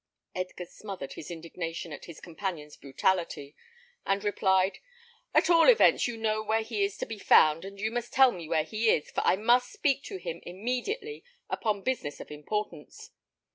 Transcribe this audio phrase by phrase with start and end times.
[0.33, 3.55] Edgar smothered his indignation at his companion's brutality,
[4.03, 4.79] and replied,
[5.31, 8.31] "At all events you know where he is to be found, and you must tell
[8.31, 13.11] me where he is, for I must speak to him immediately upon business of importance."